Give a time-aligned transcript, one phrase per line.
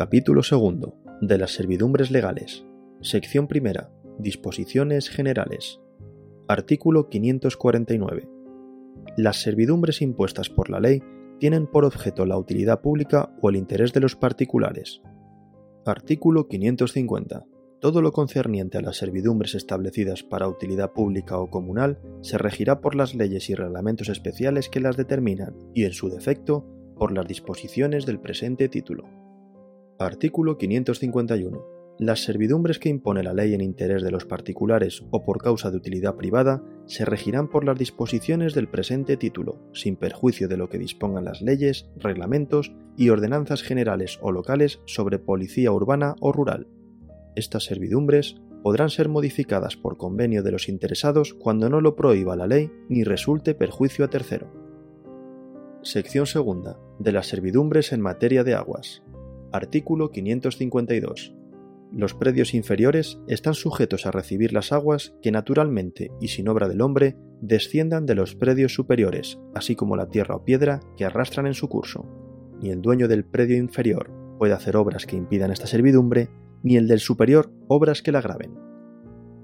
[0.00, 2.64] Capítulo segundo de las servidumbres legales.
[3.02, 3.92] Sección primera.
[4.18, 5.78] Disposiciones generales.
[6.48, 8.26] Artículo 549.
[9.18, 11.02] Las servidumbres impuestas por la ley
[11.38, 15.02] tienen por objeto la utilidad pública o el interés de los particulares.
[15.84, 17.44] Artículo 550.
[17.78, 22.94] Todo lo concerniente a las servidumbres establecidas para utilidad pública o comunal se regirá por
[22.94, 28.06] las leyes y reglamentos especiales que las determinan y, en su defecto, por las disposiciones
[28.06, 29.19] del presente título.
[30.00, 31.62] Artículo 551.
[31.98, 35.76] Las servidumbres que impone la ley en interés de los particulares o por causa de
[35.76, 40.78] utilidad privada se regirán por las disposiciones del presente título, sin perjuicio de lo que
[40.78, 46.66] dispongan las leyes, reglamentos y ordenanzas generales o locales sobre policía urbana o rural.
[47.36, 52.46] Estas servidumbres podrán ser modificadas por convenio de los interesados cuando no lo prohíba la
[52.46, 54.50] ley ni resulte perjuicio a tercero.
[55.82, 56.78] Sección segunda.
[56.98, 59.02] De las servidumbres en materia de aguas.
[59.52, 61.34] Artículo 552.
[61.92, 66.82] Los predios inferiores están sujetos a recibir las aguas que naturalmente y sin obra del
[66.82, 71.54] hombre desciendan de los predios superiores, así como la tierra o piedra que arrastran en
[71.54, 72.06] su curso.
[72.60, 76.28] Ni el dueño del predio inferior puede hacer obras que impidan esta servidumbre,
[76.62, 78.56] ni el del superior obras que la agraven.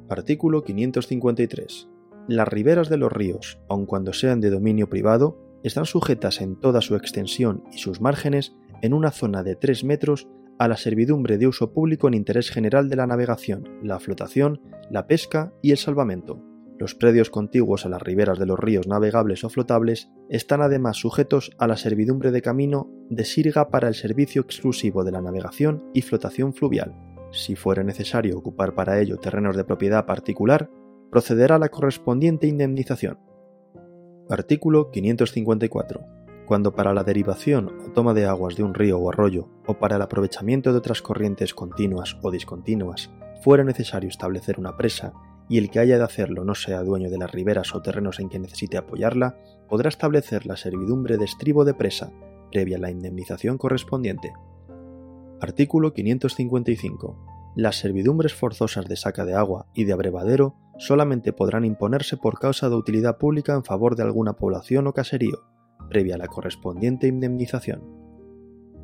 [0.09, 1.89] Artículo 553.
[2.29, 6.81] Las riberas de los ríos, aun cuando sean de dominio privado, están sujetas en toda
[6.81, 11.47] su extensión y sus márgenes en una zona de 3 metros a la servidumbre de
[11.47, 14.61] uso público en interés general de la navegación, la flotación,
[14.91, 16.43] la pesca y el salvamento.
[16.79, 21.51] Los predios contiguos a las riberas de los ríos navegables o flotables están además sujetos
[21.59, 26.03] a la servidumbre de camino de sirga para el servicio exclusivo de la navegación y
[26.03, 26.95] flotación fluvial.
[27.33, 30.71] Si fuere necesario ocupar para ello terrenos de propiedad particular,
[31.11, 33.19] procederá la correspondiente indemnización.
[34.29, 36.26] Artículo 554.
[36.47, 39.97] Cuando para la derivación o toma de aguas de un río o arroyo, o para
[39.97, 43.11] el aprovechamiento de otras corrientes continuas o discontinuas,
[43.43, 45.13] fuera necesario establecer una presa
[45.49, 48.29] y el que haya de hacerlo no sea dueño de las riberas o terrenos en
[48.29, 52.12] que necesite apoyarla, podrá establecer la servidumbre de estribo de presa,
[52.53, 54.33] previa la indemnización correspondiente.
[55.41, 57.53] Artículo 555.
[57.56, 62.69] Las servidumbres forzosas de saca de agua y de abrevadero solamente podrán imponerse por causa
[62.69, 65.56] de utilidad pública en favor de alguna población o caserío,
[65.89, 67.83] previa la correspondiente indemnización.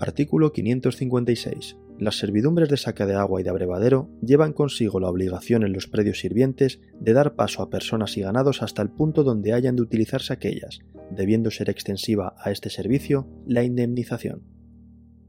[0.00, 1.76] Artículo 556.
[1.98, 5.86] Las servidumbres de saca de agua y de abrevadero llevan consigo la obligación en los
[5.86, 9.82] predios sirvientes de dar paso a personas y ganados hasta el punto donde hayan de
[9.82, 10.80] utilizarse aquellas,
[11.10, 14.42] debiendo ser extensiva a este servicio la indemnización.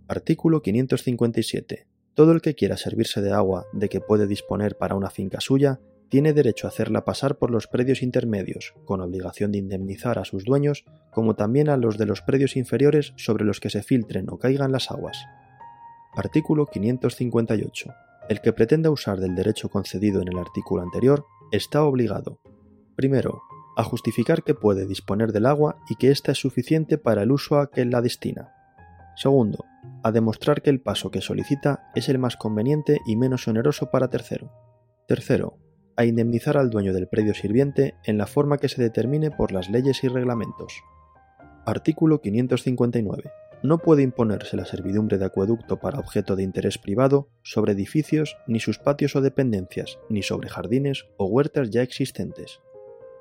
[0.07, 1.87] Artículo 557.
[2.15, 5.79] Todo el que quiera servirse de agua de que puede disponer para una finca suya
[6.13, 10.43] tiene derecho a hacerla pasar por los predios intermedios, con obligación de indemnizar a sus
[10.45, 14.37] dueños, como también a los de los predios inferiores sobre los que se filtren o
[14.37, 15.17] caigan las aguas.
[16.13, 17.91] Artículo 558.
[18.29, 22.39] El que pretenda usar del derecho concedido en el artículo anterior está obligado,
[22.95, 23.41] primero,
[23.75, 27.57] a justificar que puede disponer del agua y que ésta es suficiente para el uso
[27.57, 28.53] a que la destina.
[29.15, 29.65] Segundo,
[30.03, 34.11] a demostrar que el paso que solicita es el más conveniente y menos oneroso para
[34.11, 34.51] tercero.
[35.07, 35.57] Tercero,
[35.95, 39.69] a indemnizar al dueño del predio sirviente en la forma que se determine por las
[39.69, 40.73] leyes y reglamentos.
[41.65, 43.31] Artículo 559.
[43.63, 48.59] No puede imponerse la servidumbre de acueducto para objeto de interés privado sobre edificios, ni
[48.59, 52.59] sus patios o dependencias, ni sobre jardines o huertas ya existentes.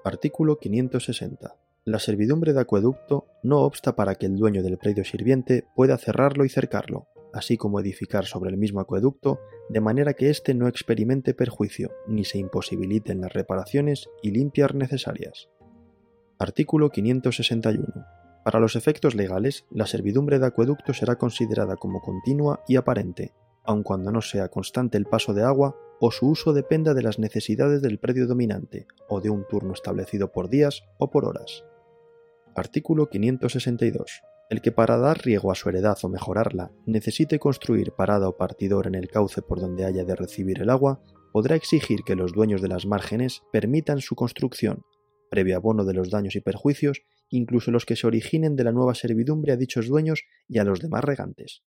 [0.04, 1.54] Artículo 560.
[1.84, 6.44] La servidumbre de acueducto no obsta para que el dueño del predio sirviente pueda cerrarlo
[6.44, 11.34] y cercarlo, así como edificar sobre el mismo acueducto, de manera que éste no experimente
[11.34, 15.48] perjuicio, ni se imposibiliten las reparaciones y limpias necesarias.
[16.38, 17.86] Artículo 561.
[18.44, 23.32] Para los efectos legales, la servidumbre de acueducto será considerada como continua y aparente,
[23.64, 27.20] aun cuando no sea constante el paso de agua o su uso dependa de las
[27.20, 31.64] necesidades del predio dominante o de un turno establecido por días o por horas.
[32.56, 34.22] Artículo 562
[34.52, 38.86] el que para dar riego a su heredad o mejorarla necesite construir parada o partidor
[38.86, 41.02] en el cauce por donde haya de recibir el agua,
[41.32, 44.82] podrá exigir que los dueños de las márgenes permitan su construcción,
[45.30, 47.00] previo abono de los daños y perjuicios,
[47.30, 50.80] incluso los que se originen de la nueva servidumbre a dichos dueños y a los
[50.80, 51.62] demás regantes.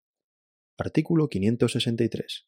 [0.77, 2.45] Artículo 563.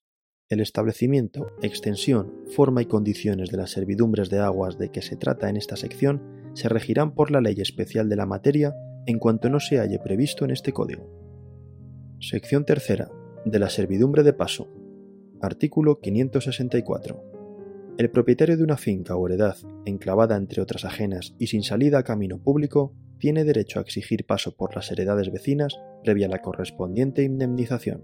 [0.50, 5.50] El establecimiento, extensión, forma y condiciones de las servidumbres de aguas de que se trata
[5.50, 8.75] en esta sección se regirán por la ley especial de la materia
[9.07, 11.09] en cuanto no se halle previsto en este código.
[12.19, 13.09] Sección tercera.
[13.45, 14.68] De la servidumbre de paso.
[15.42, 17.24] Artículo 564.
[17.98, 19.56] El propietario de una finca o heredad,
[19.86, 24.56] enclavada entre otras ajenas y sin salida a camino público, tiene derecho a exigir paso
[24.56, 28.04] por las heredades vecinas previa la correspondiente indemnización.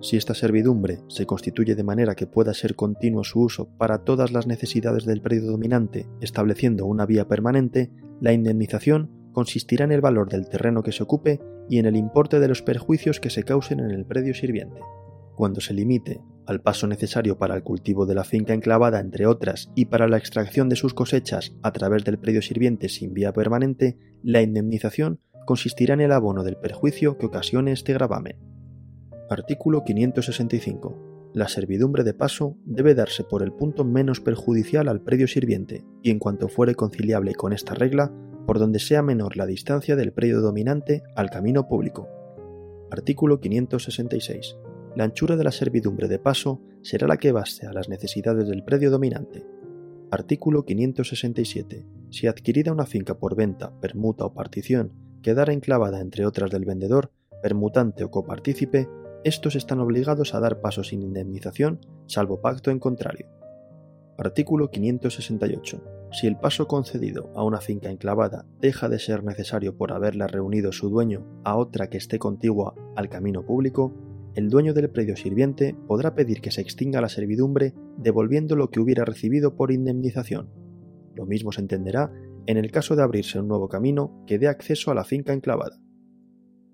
[0.00, 4.32] Si esta servidumbre se constituye de manera que pueda ser continuo su uso para todas
[4.32, 7.90] las necesidades del predio dominante, estableciendo una vía permanente,
[8.20, 12.40] la indemnización consistirá en el valor del terreno que se ocupe y en el importe
[12.40, 14.80] de los perjuicios que se causen en el predio sirviente.
[15.36, 19.70] Cuando se limite al paso necesario para el cultivo de la finca enclavada, entre otras,
[19.74, 23.98] y para la extracción de sus cosechas a través del predio sirviente sin vía permanente,
[24.22, 28.38] la indemnización consistirá en el abono del perjuicio que ocasione este gravamen.
[29.30, 31.07] Artículo 565.
[31.38, 36.10] La servidumbre de paso debe darse por el punto menos perjudicial al predio sirviente, y
[36.10, 38.12] en cuanto fuere conciliable con esta regla,
[38.44, 42.08] por donde sea menor la distancia del predio dominante al camino público.
[42.90, 44.56] Artículo 566.
[44.96, 48.64] La anchura de la servidumbre de paso será la que baste a las necesidades del
[48.64, 49.46] predio dominante.
[50.10, 51.86] Artículo 567.
[52.10, 54.90] Si adquirida una finca por venta, permuta o partición
[55.22, 57.12] quedara enclavada entre otras del vendedor,
[57.44, 58.88] permutante o copartícipe,
[59.24, 63.26] estos están obligados a dar paso sin indemnización, salvo pacto en contrario.
[64.16, 65.82] Artículo 568.
[66.12, 70.72] Si el paso concedido a una finca enclavada deja de ser necesario por haberla reunido
[70.72, 73.94] su dueño a otra que esté contigua al camino público,
[74.34, 78.80] el dueño del predio sirviente podrá pedir que se extinga la servidumbre devolviendo lo que
[78.80, 80.48] hubiera recibido por indemnización.
[81.14, 82.12] Lo mismo se entenderá
[82.46, 85.80] en el caso de abrirse un nuevo camino que dé acceso a la finca enclavada.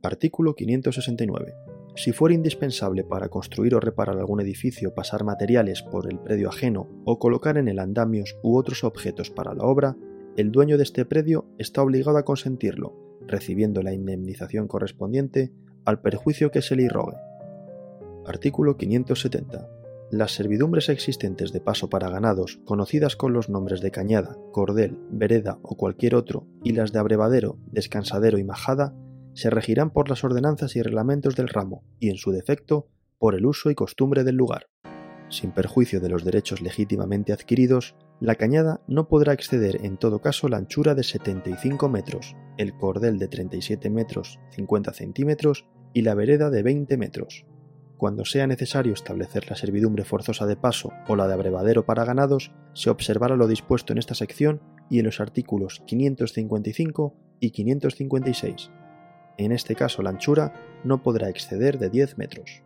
[0.02, 1.73] Artículo 569.
[1.96, 6.88] Si fuera indispensable para construir o reparar algún edificio pasar materiales por el predio ajeno
[7.04, 9.96] o colocar en él andamios u otros objetos para la obra,
[10.36, 12.94] el dueño de este predio está obligado a consentirlo,
[13.26, 15.52] recibiendo la indemnización correspondiente
[15.84, 17.16] al perjuicio que se le irrogue.
[18.26, 19.68] Artículo 570.
[20.10, 25.58] Las servidumbres existentes de paso para ganados, conocidas con los nombres de cañada, cordel, vereda
[25.62, 28.94] o cualquier otro, y las de abrevadero, descansadero y majada,
[29.34, 32.88] se regirán por las ordenanzas y reglamentos del ramo, y en su defecto,
[33.18, 34.66] por el uso y costumbre del lugar.
[35.28, 40.48] Sin perjuicio de los derechos legítimamente adquiridos, la cañada no podrá exceder en todo caso
[40.48, 46.50] la anchura de 75 metros, el cordel de 37 metros 50 centímetros y la vereda
[46.50, 47.44] de 20 metros.
[47.96, 52.52] Cuando sea necesario establecer la servidumbre forzosa de paso o la de abrevadero para ganados,
[52.74, 54.60] se observará lo dispuesto en esta sección
[54.90, 58.70] y en los artículos 555 y 556.
[59.36, 60.52] En este caso la anchura
[60.84, 62.62] no podrá exceder de 10 metros.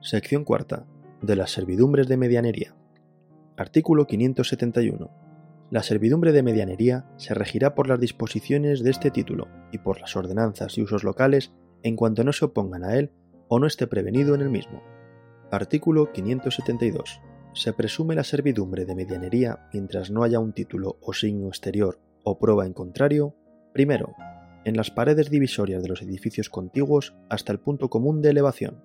[0.00, 0.86] Sección cuarta.
[1.22, 2.74] De las servidumbres de medianería.
[3.56, 5.10] Artículo 571.
[5.70, 10.16] La servidumbre de medianería se regirá por las disposiciones de este título y por las
[10.16, 11.52] ordenanzas y usos locales
[11.82, 13.10] en cuanto no se opongan a él
[13.48, 14.82] o no esté prevenido en el mismo.
[15.50, 17.20] Artículo 572.
[17.52, 22.38] Se presume la servidumbre de medianería mientras no haya un título o signo exterior o
[22.38, 23.34] prueba en contrario,
[23.72, 24.14] primero,
[24.64, 28.84] en las paredes divisorias de los edificios contiguos hasta el punto común de elevación.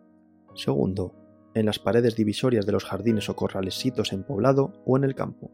[0.55, 1.13] Segundo,
[1.53, 5.15] en las paredes divisorias de los jardines o corrales sitos en poblado o en el
[5.15, 5.51] campo.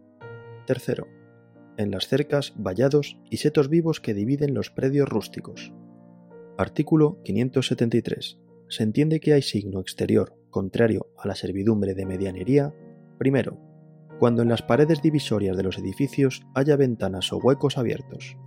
[0.66, 1.08] Tercero,
[1.78, 5.74] en las cercas, vallados y setos vivos que dividen los predios rústicos.
[6.58, 8.40] Artículo 573
[8.72, 12.74] se entiende que hay signo exterior contrario a la servidumbre de medianería,
[13.18, 13.60] primero,
[14.18, 18.38] cuando en las paredes divisorias de los edificios haya ventanas o huecos abiertos.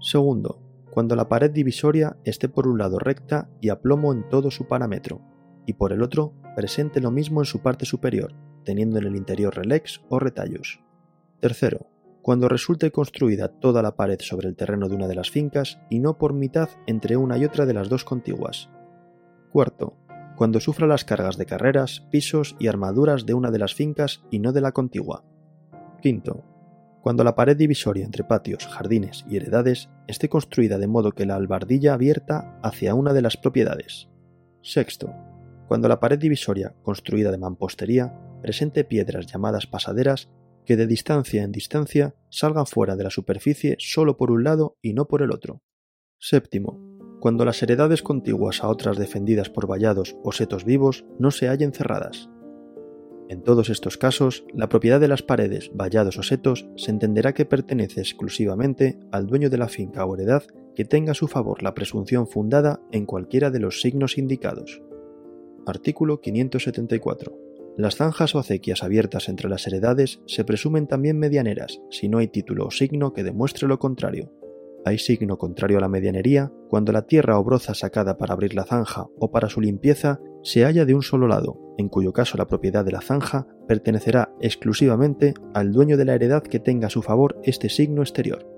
[0.00, 4.50] Segundo, cuando la pared divisoria esté por un lado recta y a plomo en todo
[4.50, 5.22] su parámetro,
[5.64, 9.56] y por el otro presente lo mismo en su parte superior, teniendo en el interior
[9.56, 10.82] relex o retallos.
[11.40, 11.86] Tercero,
[12.20, 15.98] cuando resulte construida toda la pared sobre el terreno de una de las fincas y
[15.98, 18.68] no por mitad entre una y otra de las dos contiguas.
[19.50, 19.96] Cuarto,
[20.36, 24.40] cuando sufra las cargas de carreras, pisos y armaduras de una de las fincas y
[24.40, 25.24] no de la contigua.
[26.02, 26.44] Quinto,
[27.02, 31.34] cuando la pared divisoria entre patios, jardines y heredades esté construida de modo que la
[31.34, 34.08] albardilla abierta hacia una de las propiedades.
[34.62, 35.12] Sexto,
[35.66, 40.30] cuando la pared divisoria, construida de mampostería, presente piedras llamadas pasaderas
[40.64, 44.92] que de distancia en distancia salgan fuera de la superficie solo por un lado y
[44.92, 45.60] no por el otro.
[46.20, 46.78] Séptimo,
[47.20, 51.72] cuando las heredades contiguas a otras defendidas por vallados o setos vivos no se hallen
[51.72, 52.28] cerradas.
[53.28, 57.46] En todos estos casos, la propiedad de las paredes, vallados o setos se entenderá que
[57.46, 60.42] pertenece exclusivamente al dueño de la finca o heredad
[60.74, 64.82] que tenga a su favor la presunción fundada en cualquiera de los signos indicados.
[65.66, 67.38] Artículo 574.
[67.76, 72.28] Las zanjas o acequias abiertas entre las heredades se presumen también medianeras si no hay
[72.28, 74.30] título o signo que demuestre lo contrario,
[74.84, 78.64] hay signo contrario a la medianería cuando la tierra o broza sacada para abrir la
[78.64, 82.48] zanja o para su limpieza se halla de un solo lado, en cuyo caso la
[82.48, 87.02] propiedad de la zanja pertenecerá exclusivamente al dueño de la heredad que tenga a su
[87.02, 88.48] favor este signo exterior.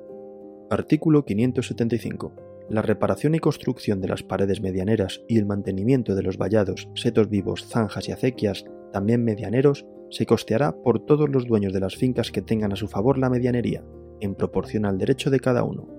[0.70, 2.32] Artículo 575.
[2.70, 7.28] la reparación y construcción de las paredes medianeras y el mantenimiento de los vallados, setos
[7.28, 12.30] vivos, zanjas y acequias, también medianeros, se costeará por todos los dueños de las fincas
[12.30, 13.84] que tengan a su favor la medianería,
[14.20, 15.93] en proporción al derecho de cada uno.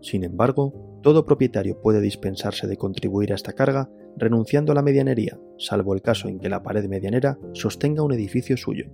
[0.00, 5.38] Sin embargo, todo propietario puede dispensarse de contribuir a esta carga renunciando a la medianería,
[5.58, 8.86] salvo el caso en que la pared medianera sostenga un edificio suyo.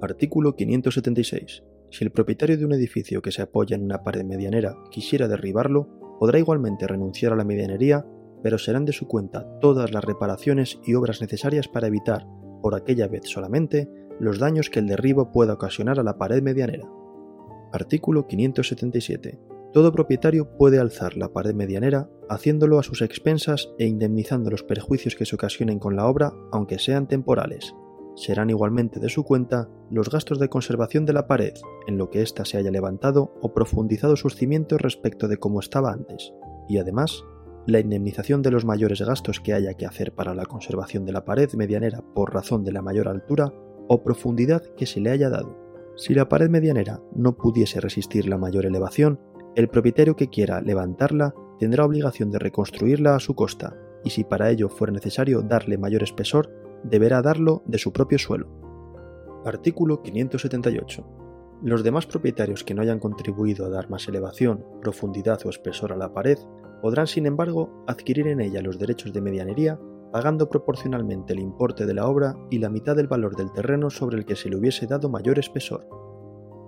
[0.00, 1.64] Artículo 576.
[1.90, 5.88] Si el propietario de un edificio que se apoya en una pared medianera quisiera derribarlo,
[6.18, 8.06] podrá igualmente renunciar a la medianería,
[8.42, 12.26] pero serán de su cuenta todas las reparaciones y obras necesarias para evitar,
[12.62, 13.88] por aquella vez solamente,
[14.20, 16.88] los daños que el derribo pueda ocasionar a la pared medianera.
[17.72, 19.47] Artículo 577.
[19.72, 25.14] Todo propietario puede alzar la pared medianera haciéndolo a sus expensas e indemnizando los perjuicios
[25.14, 27.74] que se ocasionen con la obra, aunque sean temporales.
[28.16, 31.54] Serán igualmente de su cuenta los gastos de conservación de la pared,
[31.86, 35.92] en lo que ésta se haya levantado o profundizado sus cimientos respecto de cómo estaba
[35.92, 36.32] antes,
[36.68, 37.24] y además
[37.66, 41.24] la indemnización de los mayores gastos que haya que hacer para la conservación de la
[41.24, 43.52] pared medianera por razón de la mayor altura
[43.88, 45.56] o profundidad que se le haya dado.
[45.96, 49.20] Si la pared medianera no pudiese resistir la mayor elevación,
[49.58, 54.50] el propietario que quiera levantarla tendrá obligación de reconstruirla a su costa, y si para
[54.50, 56.48] ello fuera necesario darle mayor espesor,
[56.84, 58.46] deberá darlo de su propio suelo.
[59.44, 61.04] Artículo 578.
[61.64, 65.96] Los demás propietarios que no hayan contribuido a dar más elevación, profundidad o espesor a
[65.96, 66.38] la pared
[66.80, 69.80] podrán, sin embargo, adquirir en ella los derechos de medianería
[70.12, 74.18] pagando proporcionalmente el importe de la obra y la mitad del valor del terreno sobre
[74.18, 75.84] el que se le hubiese dado mayor espesor.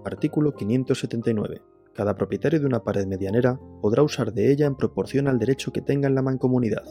[0.04, 1.70] Artículo 579.
[1.94, 5.82] Cada propietario de una pared medianera podrá usar de ella en proporción al derecho que
[5.82, 6.85] tenga en la mancomunidad.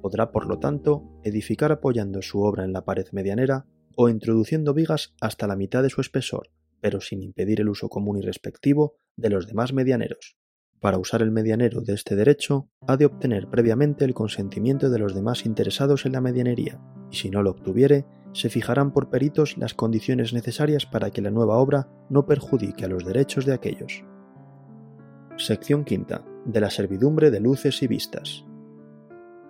[0.00, 3.66] Podrá, por lo tanto, edificar apoyando su obra en la pared medianera
[3.96, 8.16] o introduciendo vigas hasta la mitad de su espesor, pero sin impedir el uso común
[8.16, 10.36] y respectivo de los demás medianeros.
[10.80, 15.14] Para usar el medianero de este derecho, ha de obtener previamente el consentimiento de los
[15.14, 16.80] demás interesados en la medianería,
[17.10, 21.30] y si no lo obtuviere, se fijarán por peritos las condiciones necesarias para que la
[21.30, 24.04] nueva obra no perjudique a los derechos de aquellos.
[25.40, 26.22] Sección quinta.
[26.44, 28.44] De la servidumbre de luces y vistas.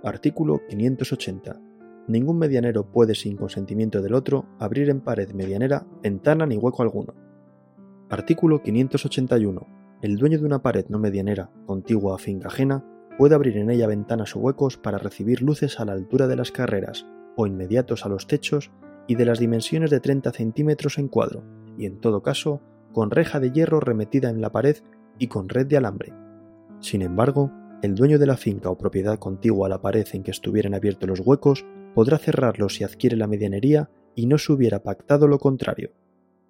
[0.05, 1.61] Artículo 580.
[2.07, 7.15] Ningún medianero puede sin consentimiento del otro abrir en pared medianera ventana ni hueco alguno.
[8.09, 9.67] Artículo 581.
[10.01, 12.85] El dueño de una pared no medianera, contigua a finca ajena,
[13.19, 16.53] puede abrir en ella ventanas o huecos para recibir luces a la altura de las
[16.53, 17.05] carreras
[17.37, 18.71] o inmediatos a los techos
[19.09, 21.43] y de las dimensiones de 30 centímetros en cuadro,
[21.77, 22.61] y en todo caso,
[22.93, 24.77] con reja de hierro remetida en la pared
[25.21, 26.13] y con red de alambre.
[26.81, 30.33] Sin embargo, el dueño de la finca o propiedad contigua a la pared en que
[30.33, 35.29] estuvieran abiertos los huecos podrá cerrarlos si adquiere la medianería y no se hubiera pactado
[35.29, 35.93] lo contrario.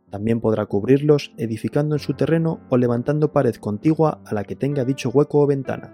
[0.09, 4.85] También podrá cubrirlos edificando en su terreno o levantando pared contigua a la que tenga
[4.85, 5.93] dicho hueco o ventana.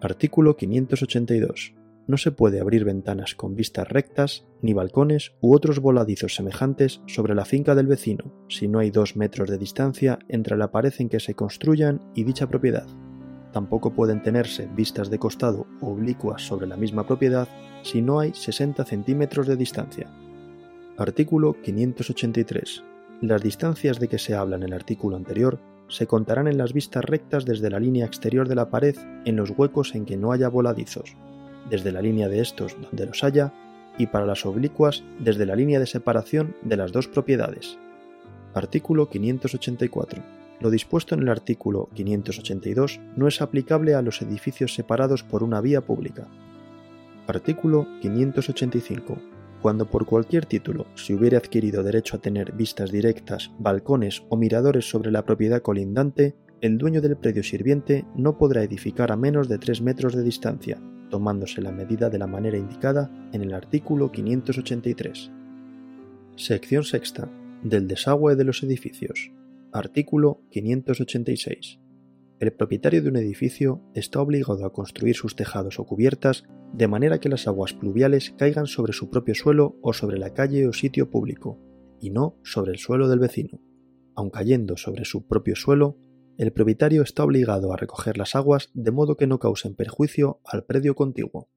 [0.00, 1.77] Artículo 582
[2.08, 7.34] no se puede abrir ventanas con vistas rectas, ni balcones u otros voladizos semejantes sobre
[7.34, 11.10] la finca del vecino, si no hay dos metros de distancia entre la pared en
[11.10, 12.86] que se construyan y dicha propiedad.
[13.52, 17.46] Tampoco pueden tenerse vistas de costado oblicuas sobre la misma propiedad
[17.82, 20.10] si no hay 60 centímetros de distancia.
[20.96, 22.84] Artículo 583.
[23.20, 27.04] Las distancias de que se habla en el artículo anterior se contarán en las vistas
[27.04, 28.96] rectas desde la línea exterior de la pared
[29.26, 31.16] en los huecos en que no haya voladizos,
[31.70, 33.52] desde la línea de estos donde los haya
[33.98, 37.78] y para las oblicuas desde la línea de separación de las dos propiedades.
[38.54, 40.22] Artículo 584.
[40.60, 45.60] Lo dispuesto en el artículo 582 no es aplicable a los edificios separados por una
[45.60, 46.26] vía pública.
[47.26, 49.18] Artículo 585.
[49.60, 54.88] Cuando por cualquier título se hubiere adquirido derecho a tener vistas directas, balcones o miradores
[54.88, 59.58] sobre la propiedad colindante, el dueño del predio sirviente no podrá edificar a menos de
[59.58, 65.30] 3 metros de distancia, tomándose la medida de la manera indicada en el artículo 583.
[66.36, 67.30] Sección sexta.
[67.62, 69.32] Del desagüe de los edificios.
[69.72, 71.80] Artículo 586.
[72.38, 77.18] El propietario de un edificio está obligado a construir sus tejados o cubiertas de manera
[77.18, 81.10] que las aguas pluviales caigan sobre su propio suelo o sobre la calle o sitio
[81.10, 81.58] público,
[82.00, 83.60] y no sobre el suelo del vecino.
[84.14, 85.96] Aun cayendo sobre su propio suelo,
[86.38, 90.64] el propietario está obligado a recoger las aguas de modo que no causen perjuicio al
[90.64, 91.48] predio contiguo.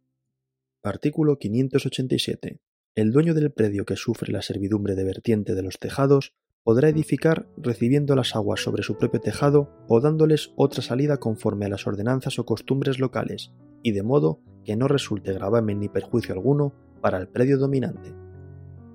[0.81, 2.59] Artículo 587.
[2.95, 6.33] El dueño del predio que sufre la servidumbre de vertiente de los tejados
[6.63, 11.69] podrá edificar recibiendo las aguas sobre su propio tejado o dándoles otra salida conforme a
[11.69, 13.51] las ordenanzas o costumbres locales,
[13.83, 18.15] y de modo que no resulte gravamen ni perjuicio alguno para el predio dominante.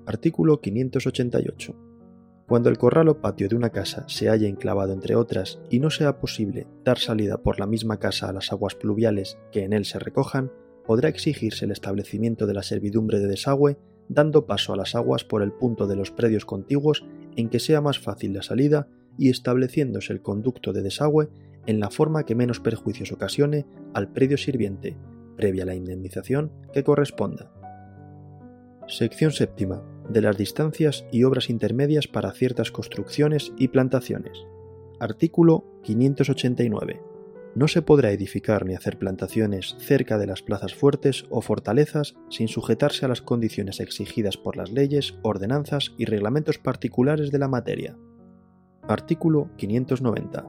[0.05, 1.86] Artículo 588.
[2.47, 5.91] Cuando el corral o patio de una casa se haya enclavado entre otras y no
[5.91, 9.85] sea posible dar salida por la misma casa a las aguas pluviales que en él
[9.85, 10.53] se recojan,
[10.87, 15.43] podrá exigirse el establecimiento de la servidumbre de desagüe dando paso a las aguas por
[15.43, 18.89] el punto de los predios contiguos en que sea más fácil la salida
[19.19, 21.29] y estableciéndose el conducto de desagüe
[21.67, 24.97] en la forma que menos perjuicios ocasione al predio sirviente,
[25.37, 27.51] previa la indemnización que corresponda.
[28.87, 29.83] Sección séptima.
[30.09, 34.47] De las distancias y obras intermedias para ciertas construcciones y plantaciones.
[35.01, 37.01] Artículo 589
[37.57, 42.49] no se podrá edificar ni hacer plantaciones cerca de las plazas fuertes o fortalezas sin
[42.49, 47.97] sujetarse a las condiciones exigidas por las leyes, ordenanzas y reglamentos particulares de la materia.
[48.83, 50.47] Artículo 590.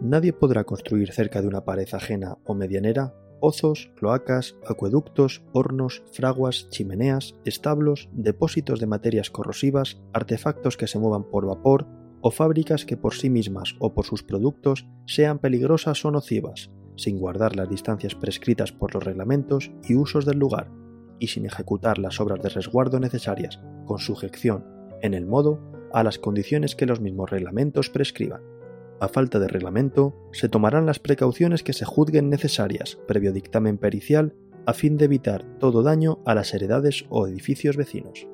[0.00, 3.14] Nadie podrá construir cerca de una pared ajena o medianera
[3.44, 11.24] pozos, cloacas, acueductos, hornos, fraguas, chimeneas, establos, depósitos de materias corrosivas, artefactos que se muevan
[11.24, 11.86] por vapor,
[12.22, 17.18] o fábricas que por sí mismas o por sus productos sean peligrosas o nocivas, sin
[17.18, 20.70] guardar las distancias prescritas por los reglamentos y usos del lugar,
[21.18, 24.64] y sin ejecutar las obras de resguardo necesarias, con sujeción,
[25.02, 25.60] en el modo,
[25.92, 28.53] a las condiciones que los mismos reglamentos prescriban.
[29.00, 34.34] A falta de reglamento, se tomarán las precauciones que se juzguen necesarias, previo dictamen pericial,
[34.66, 38.26] a fin de evitar todo daño a las heredades o edificios vecinos.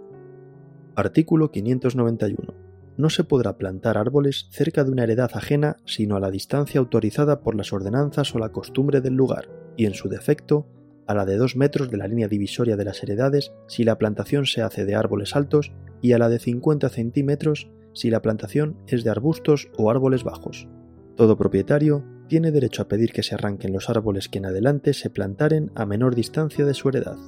[0.95, 6.31] Artículo 591 no se podrá plantar árboles cerca de una heredad ajena sino a la
[6.31, 10.69] distancia autorizada por las ordenanzas o la costumbre del lugar, y en su defecto,
[11.07, 14.45] a la de dos metros de la línea divisoria de las heredades si la plantación
[14.45, 19.05] se hace de árboles altos y a la de 50 centímetros si la plantación es
[19.05, 20.69] de arbustos o árboles bajos.
[21.17, 25.11] Todo propietario tiene derecho a pedir que se arranquen los árboles que en adelante se
[25.11, 27.19] plantaren a menor distancia de su heredad.